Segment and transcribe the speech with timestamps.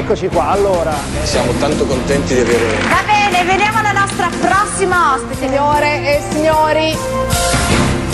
[0.00, 0.94] Eccoci qua, allora.
[1.24, 2.78] Siamo tanto contenti di avere...
[2.88, 5.46] Va bene, veniamo alla nostra prossima ospite.
[5.46, 6.96] Signore e signori.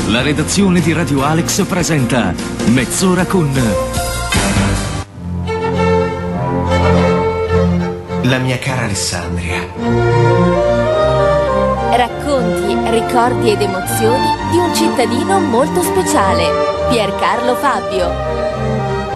[0.08, 2.35] La redazione di Radio Alex presenta
[2.67, 3.53] Mezz'ora con...
[8.22, 9.64] La mia cara Alessandria.
[11.92, 16.46] Racconti, ricordi ed emozioni di un cittadino molto speciale,
[16.91, 18.10] Piercarlo Fabbio.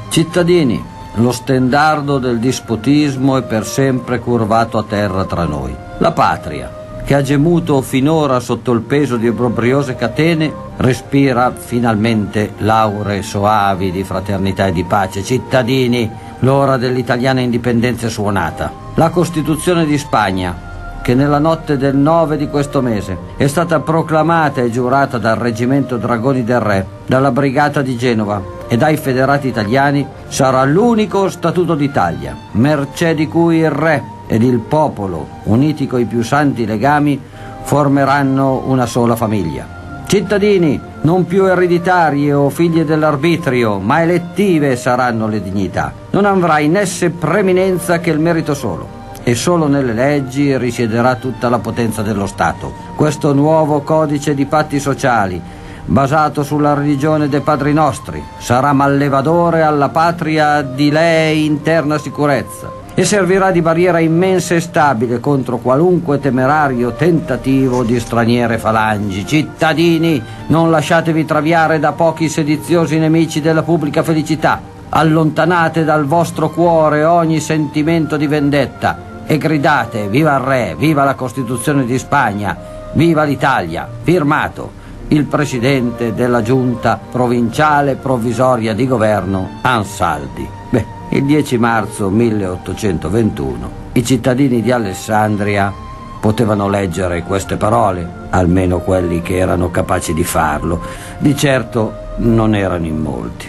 [0.09, 0.90] Cittadini,
[1.21, 5.75] lo stendardo del dispotismo è per sempre curvato a terra tra noi.
[5.99, 13.23] La patria, che ha gemuto finora sotto il peso di obbrobriose catene, respira finalmente lauree
[13.23, 15.23] soavi di fraternità e di pace.
[15.23, 18.73] Cittadini, l'ora dell'italiana indipendenza è suonata.
[18.95, 20.69] La Costituzione di Spagna,
[21.03, 25.97] che nella notte del 9 di questo mese è stata proclamata e giurata dal Reggimento
[25.97, 32.37] Dragoni del Re, dalla Brigata di Genova e dai federati italiani, sarà l'unico Statuto d'Italia,
[32.53, 37.21] mercé di cui il Re ed il popolo, uniti coi più santi legami,
[37.63, 39.67] formeranno una sola famiglia.
[40.07, 45.93] Cittadini, non più ereditarie o figlie dell'arbitrio, ma elettive saranno le dignità.
[46.11, 51.49] Non avrai in esse preminenza che il merito solo e solo nelle leggi risiederà tutta
[51.49, 52.73] la potenza dello Stato.
[52.95, 55.43] Questo nuovo codice di patti sociali,
[55.85, 63.05] basato sulla religione dei padri nostri, sarà mallevadore alla patria di lei interna sicurezza e
[63.05, 69.27] servirà di barriera immensa e stabile contro qualunque temerario tentativo di straniere falangi.
[69.27, 74.61] Cittadini, non lasciatevi traviare da pochi sediziosi nemici della pubblica felicità.
[74.91, 81.15] Allontanate dal vostro cuore ogni sentimento di vendetta e gridate viva il re, viva la
[81.15, 82.57] Costituzione di Spagna,
[82.93, 83.89] viva l'Italia.
[84.03, 84.80] Firmato
[85.13, 90.49] il presidente della giunta provinciale provvisoria di governo Ansaldi.
[90.71, 95.73] Beh, il 10 marzo 1821 i cittadini di Alessandria
[96.21, 100.81] potevano leggere queste parole, almeno quelli che erano capaci di farlo.
[101.19, 103.49] Di certo non erano in molti.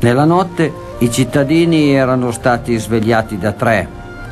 [0.00, 3.86] Nella notte i cittadini erano stati svegliati da tre,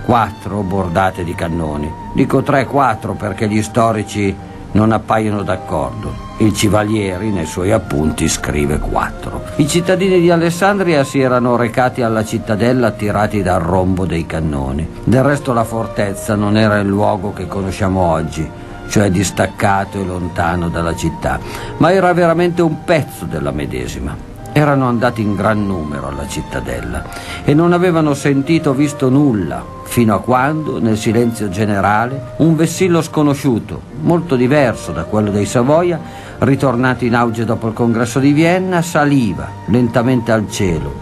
[0.07, 1.93] quattro bordate di cannoni.
[2.15, 4.35] Dico tre, quattro perché gli storici
[4.73, 6.29] non appaiono d'accordo.
[6.39, 9.43] Il Civalieri nei suoi appunti scrive quattro.
[9.57, 14.89] I cittadini di Alessandria si erano recati alla cittadella attirati dal rombo dei cannoni.
[15.05, 18.49] Del resto la fortezza non era il luogo che conosciamo oggi,
[18.89, 21.39] cioè distaccato e lontano dalla città,
[21.77, 24.30] ma era veramente un pezzo della medesima.
[24.53, 27.05] Erano andati in gran numero alla cittadella
[27.45, 33.03] e non avevano sentito o visto nulla fino a quando, nel silenzio generale, un vessillo
[33.03, 35.99] sconosciuto, molto diverso da quello dei Savoia,
[36.39, 40.95] ritornato in auge dopo il congresso di Vienna, saliva lentamente al cielo,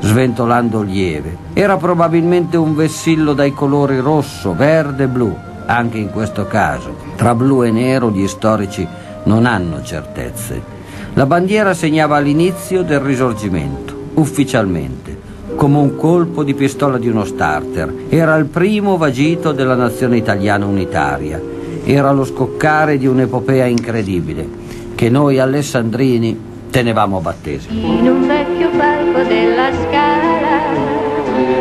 [0.00, 1.36] sventolando lieve.
[1.52, 5.36] Era probabilmente un vessillo dai colori rosso, verde e blu,
[5.66, 6.96] anche in questo caso.
[7.14, 8.86] Tra blu e nero gli storici
[9.24, 10.71] non hanno certezze.
[11.14, 15.12] La bandiera segnava l'inizio del risorgimento, ufficialmente
[15.54, 17.92] come un colpo di pistola di uno starter.
[18.08, 21.38] Era il primo vagito della nazione italiana unitaria.
[21.84, 24.48] Era lo scoccare di un'epopea incredibile
[24.94, 27.78] che noi alessandrini tenevamo a battesimo.
[27.78, 30.70] In un vecchio palco della Scala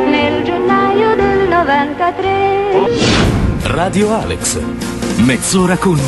[0.09, 2.29] nel gennaio del 93.
[3.63, 4.59] Radio Alex.
[5.17, 5.99] Mezz'ora con...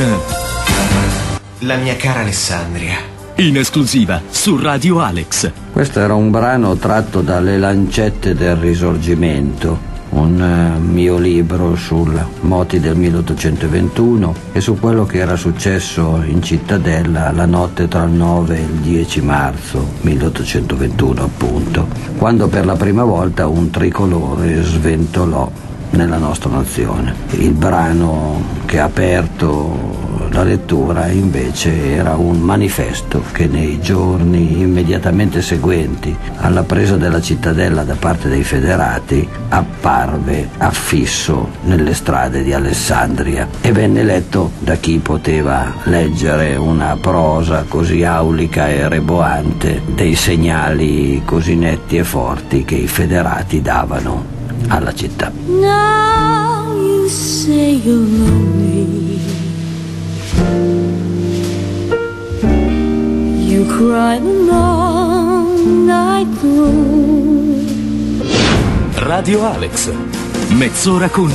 [1.60, 3.13] La mia cara Alessandria.
[3.38, 5.52] In esclusiva su Radio Alex.
[5.72, 9.76] Questo era un brano tratto dalle lancette del Risorgimento,
[10.10, 16.44] un eh, mio libro sul moti del 1821 e su quello che era successo in
[16.44, 22.76] cittadella la notte tra il 9 e il 10 marzo 1821 appunto, quando per la
[22.76, 25.50] prima volta un tricolore sventolò
[25.94, 27.14] nella nostra nazione.
[27.32, 35.44] Il brano che ha aperto la lettura invece era un manifesto che nei giorni immediatamente
[35.44, 43.48] seguenti alla presa della cittadella da parte dei federati apparve affisso nelle strade di Alessandria
[43.62, 51.22] e venne letto da chi poteva leggere una prosa così aulica e reboante dei segnali
[51.24, 55.32] così netti e forti che i federati davano alla città.
[55.46, 59.20] Now you say you're lonely.
[63.46, 67.64] You cry the long night through.
[68.96, 69.92] Radio Alex.
[70.50, 71.32] Mezz'ora con...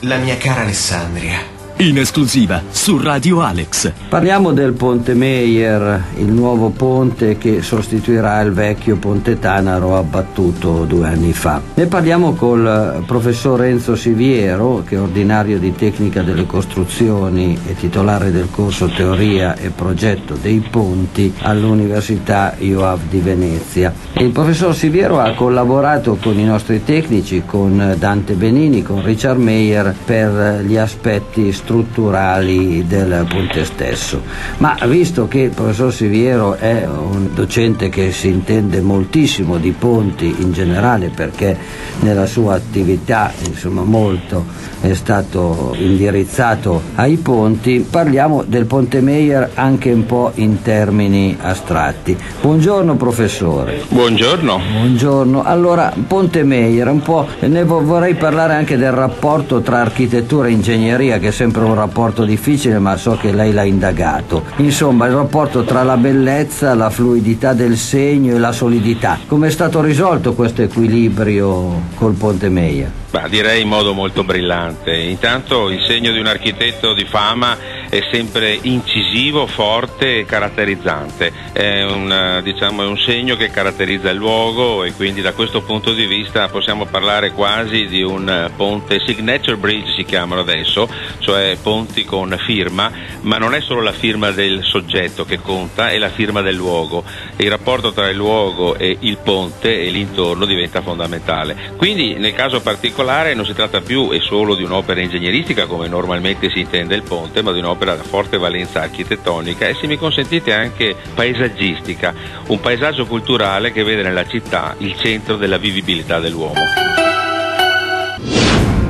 [0.00, 1.38] La mia cara Alessandria.
[1.78, 3.90] In esclusiva su Radio Alex.
[4.08, 11.08] Parliamo del Ponte Meyer, il nuovo ponte che sostituirà il vecchio Ponte Tanaro abbattuto due
[11.08, 11.60] anni fa.
[11.74, 18.30] Ne parliamo col professor Enzo Siviero, che è ordinario di tecnica delle costruzioni e titolare
[18.30, 23.92] del corso Teoria e progetto dei ponti all'Università IOAV di Venezia.
[24.12, 29.92] Il professor Siviero ha collaborato con i nostri tecnici, con Dante Benini, con Richard Meyer
[30.04, 34.20] per gli aspetti strutturali del ponte stesso.
[34.58, 40.34] Ma visto che il professor Siviero è un docente che si intende moltissimo di ponti
[40.38, 41.56] in generale perché
[42.00, 44.44] nella sua attività insomma molto
[44.80, 52.16] è stato indirizzato ai ponti, parliamo del ponte Meyer anche un po' in termini astratti.
[52.42, 53.80] Buongiorno professore.
[53.88, 54.60] Buongiorno.
[54.72, 55.42] Buongiorno.
[55.42, 61.18] Allora, Ponte Meyer, un po' ne vorrei parlare anche del rapporto tra architettura e ingegneria
[61.18, 64.42] che è sempre un rapporto difficile, ma so che lei l'ha indagato.
[64.56, 69.18] Insomma, il rapporto tra la bellezza, la fluidità del segno e la solidità.
[69.26, 73.03] Come è stato risolto questo equilibrio col Ponte Meyer?
[73.14, 74.92] Bah, direi in modo molto brillante.
[74.96, 77.56] Intanto il segno di un architetto di fama
[77.88, 81.32] è sempre incisivo, forte e caratterizzante.
[81.52, 85.92] È un, diciamo, è un segno che caratterizza il luogo e quindi da questo punto
[85.92, 90.88] di vista possiamo parlare quasi di un ponte signature bridge si chiamano adesso,
[91.20, 92.90] cioè ponti con firma,
[93.20, 97.04] ma non è solo la firma del soggetto che conta, è la firma del luogo.
[97.36, 101.74] Il rapporto tra il luogo e il ponte e l'intorno diventa fondamentale.
[101.76, 103.02] Quindi nel caso particolare
[103.34, 107.42] non si tratta più e solo di un'opera ingegneristica come normalmente si intende il ponte,
[107.42, 112.14] ma di un'opera da forte valenza architettonica e se mi consentite anche paesaggistica,
[112.46, 116.62] un paesaggio culturale che vede nella città il centro della vivibilità dell'uomo.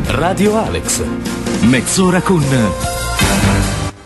[0.06, 1.02] Radio Alex.
[1.62, 2.42] Mezz'ora con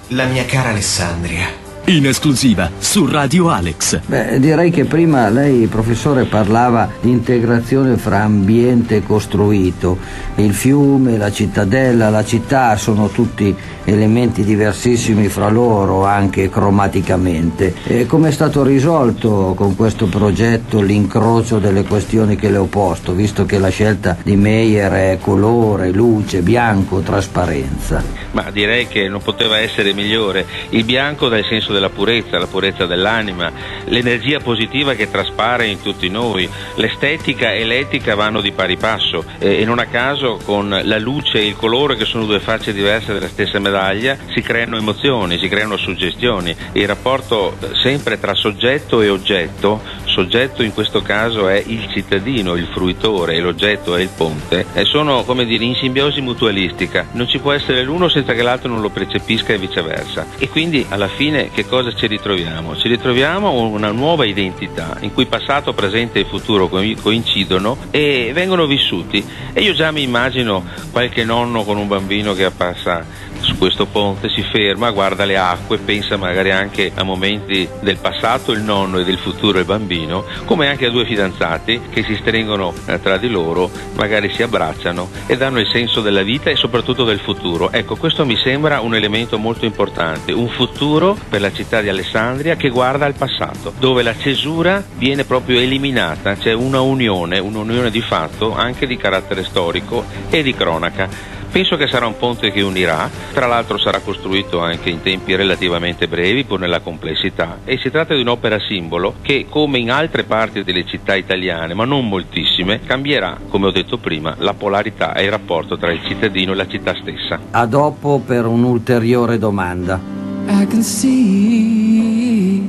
[0.08, 1.67] La mia cara Alessandria.
[1.88, 4.00] In esclusiva su Radio Alex.
[4.04, 9.96] Beh, direi che prima lei, professore, parlava di integrazione fra ambiente costruito.
[10.34, 17.74] Il fiume, la cittadella, la città sono tutti elementi diversissimi fra loro, anche cromaticamente.
[17.84, 23.14] E come è stato risolto con questo progetto l'incrocio delle questioni che le ho posto,
[23.14, 28.04] visto che la scelta di Meyer è colore, luce, bianco, trasparenza?
[28.32, 30.44] Ma direi che non poteva essere migliore.
[30.68, 33.50] Il bianco dà il senso della purezza, la purezza dell'anima,
[33.84, 36.48] l'energia positiva che traspare in tutti noi.
[36.74, 41.46] L'estetica e l'etica vanno di pari passo e non a caso con la luce e
[41.46, 45.76] il colore che sono due facce diverse della stessa medaglia si creano emozioni, si creano
[45.76, 46.54] suggestioni.
[46.72, 49.80] Il rapporto sempre tra soggetto e oggetto,
[50.18, 54.84] soggetto in questo caso è il cittadino, il fruitore e l'oggetto è il ponte, e
[54.84, 57.06] sono come dire in simbiosi mutualistica.
[57.12, 60.26] Non ci può essere l'uno senza che l'altro non lo percepisca e viceversa.
[60.38, 62.76] E quindi alla fine che cosa ci ritroviamo?
[62.76, 69.24] Ci ritroviamo una nuova identità in cui passato, presente e futuro coincidono e vengono vissuti.
[69.52, 73.04] E io già mi immagino qualche nonno con un bambino che passa
[73.40, 78.52] su questo ponte, si ferma, guarda le acque, pensa magari anche a momenti del passato,
[78.52, 80.07] il nonno e del futuro il bambino,
[80.44, 85.08] come anche a due fidanzati che si stringono eh, tra di loro, magari si abbracciano
[85.26, 87.70] e danno il senso della vita e soprattutto del futuro.
[87.70, 92.56] Ecco, questo mi sembra un elemento molto importante, un futuro per la città di Alessandria
[92.56, 98.00] che guarda al passato, dove la cesura viene proprio eliminata, c'è una unione, un'unione di
[98.00, 101.36] fatto anche di carattere storico e di cronaca.
[101.50, 106.06] Penso che sarà un ponte che unirà, tra l'altro sarà costruito anche in tempi relativamente
[106.06, 110.62] brevi pur nella complessità e si tratta di un'opera simbolo che come in altre parti
[110.62, 115.30] delle città italiane, ma non moltissime, cambierà, come ho detto prima, la polarità e il
[115.30, 117.40] rapporto tra il cittadino e la città stessa.
[117.50, 120.00] A dopo per un'ulteriore domanda.
[120.48, 122.60] I can see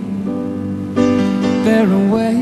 [1.63, 2.38] very well.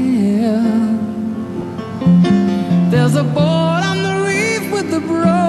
[2.89, 5.46] There's a board on the reef with a broken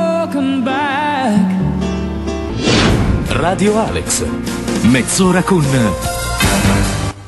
[0.69, 1.55] back.
[3.29, 4.25] Radio Alex.
[4.83, 5.65] Mezz'ora con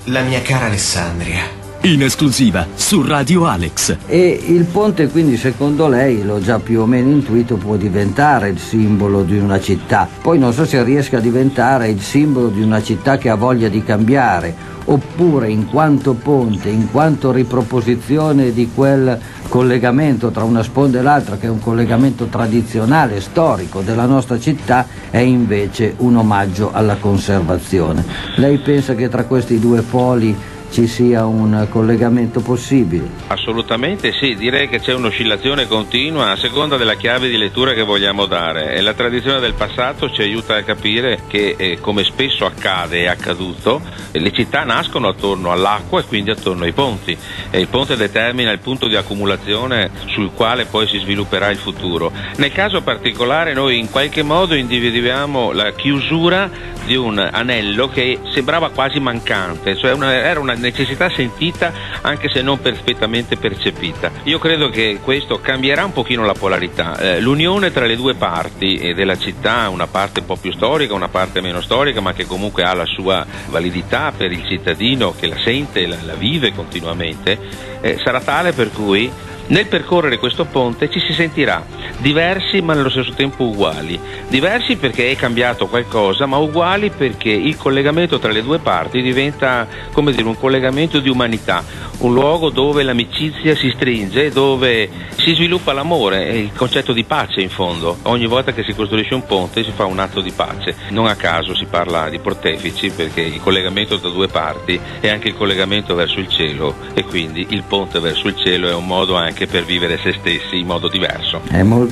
[0.04, 1.59] La mia cara Alessandria.
[1.82, 3.96] In esclusiva su Radio Alex.
[4.06, 8.58] E il ponte quindi secondo lei, l'ho già più o meno intuito, può diventare il
[8.58, 10.06] simbolo di una città.
[10.20, 13.68] Poi non so se riesca a diventare il simbolo di una città che ha voglia
[13.68, 19.18] di cambiare, oppure in quanto ponte, in quanto riproposizione di quel
[19.48, 24.86] collegamento tra una sponda e l'altra, che è un collegamento tradizionale, storico della nostra città,
[25.08, 28.04] è invece un omaggio alla conservazione.
[28.36, 30.36] Lei pensa che tra questi due poli
[30.70, 33.08] ci sia un collegamento possibile.
[33.26, 38.26] Assolutamente sì, direi che c'è un'oscillazione continua a seconda della chiave di lettura che vogliamo
[38.26, 43.00] dare e la tradizione del passato ci aiuta a capire che eh, come spesso accade
[43.00, 43.80] e è accaduto,
[44.12, 47.16] le città nascono attorno all'acqua e quindi attorno ai ponti
[47.50, 52.12] e il ponte determina il punto di accumulazione sul quale poi si svilupperà il futuro.
[52.36, 56.50] Nel caso particolare noi in qualche modo individuiamo la chiusura
[56.84, 62.42] di un anello che sembrava quasi mancante, cioè una, era una necessità sentita anche se
[62.42, 64.10] non perfettamente percepita.
[64.24, 66.96] Io credo che questo cambierà un pochino la polarità.
[66.98, 70.94] Eh, l'unione tra le due parti eh, della città, una parte un po' più storica,
[70.94, 75.26] una parte meno storica, ma che comunque ha la sua validità per il cittadino che
[75.26, 77.38] la sente, la, la vive continuamente,
[77.80, 79.10] eh, sarà tale per cui
[79.46, 83.98] nel percorrere questo ponte ci si sentirà diversi ma nello stesso tempo uguali.
[84.28, 89.66] Diversi perché è cambiato qualcosa, ma uguali perché il collegamento tra le due parti diventa
[89.92, 91.64] come dire, un collegamento di umanità,
[91.98, 97.40] un luogo dove l'amicizia si stringe, dove si sviluppa l'amore, è il concetto di pace
[97.40, 97.98] in fondo.
[98.02, 100.74] Ogni volta che si costruisce un ponte si fa un atto di pace.
[100.90, 105.28] Non a caso si parla di portefici perché il collegamento tra due parti è anche
[105.28, 109.14] il collegamento verso il cielo e quindi il ponte verso il cielo è un modo
[109.16, 111.42] anche per vivere se stessi in modo diverso.
[111.48, 111.89] È molto,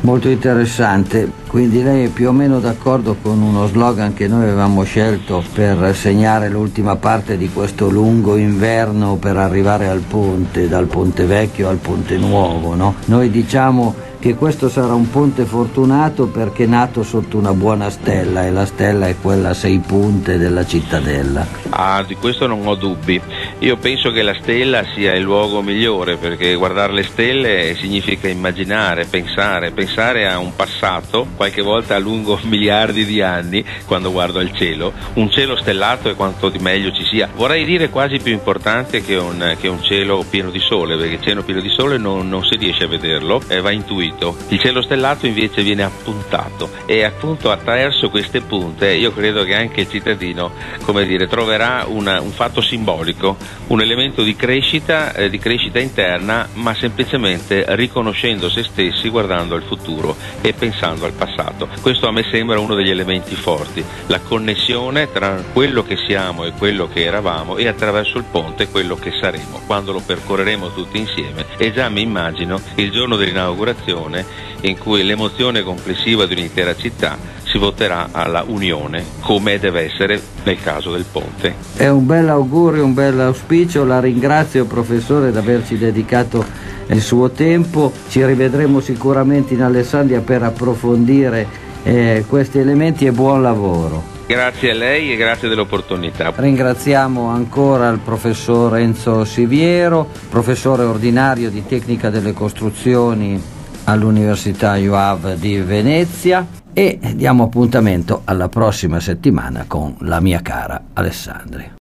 [0.00, 4.82] molto interessante, quindi lei è più o meno d'accordo con uno slogan che noi avevamo
[4.82, 11.24] scelto per segnare l'ultima parte di questo lungo inverno per arrivare al ponte, dal ponte
[11.24, 12.74] vecchio al ponte nuovo.
[12.74, 12.94] No?
[13.06, 18.44] Noi diciamo che questo sarà un ponte fortunato perché è nato sotto una buona stella
[18.44, 21.46] e la stella è quella a sei punte della cittadella.
[21.70, 23.20] Ah, di questo non ho dubbi.
[23.60, 29.06] Io penso che la stella sia il luogo migliore perché guardare le stelle significa immaginare,
[29.06, 34.54] pensare, pensare a un passato, qualche volta a lungo miliardi di anni, quando guardo al
[34.54, 34.92] cielo.
[35.14, 37.30] Un cielo stellato è quanto di meglio ci sia.
[37.34, 41.22] Vorrei dire quasi più importante che un, che un cielo pieno di sole, perché il
[41.22, 44.36] cielo pieno di sole non, non si riesce a vederlo, eh, va intuito.
[44.48, 49.80] Il cielo stellato invece viene appuntato e appunto attraverso queste punte io credo che anche
[49.80, 55.38] il cittadino, come dire, troverà una, un fatto simbolico un elemento di crescita, eh, di
[55.38, 61.68] crescita interna, ma semplicemente riconoscendo se stessi, guardando al futuro e pensando al passato.
[61.80, 66.52] Questo a me sembra uno degli elementi forti, la connessione tra quello che siamo e
[66.52, 71.46] quello che eravamo e attraverso il ponte quello che saremo, quando lo percorreremo tutti insieme.
[71.56, 74.24] E già mi immagino il giorno dell'inaugurazione
[74.62, 80.60] in cui l'emozione complessiva di un'intera città si voterà alla unione, come deve essere nel
[80.60, 81.54] caso del ponte.
[81.74, 86.44] È un bel augurio, un bel auspicio, la ringrazio professore di averci dedicato
[86.88, 91.46] il suo tempo, ci rivedremo sicuramente in Alessandria per approfondire
[91.82, 94.14] eh, questi elementi e buon lavoro.
[94.26, 96.34] Grazie a lei e grazie dell'opportunità.
[96.36, 103.42] Ringraziamo ancora il professor Enzo Siviero, professore ordinario di tecnica delle costruzioni
[103.84, 106.46] all'Università UAV di Venezia
[106.78, 111.72] e diamo appuntamento alla prossima settimana con la mia cara Alessandria.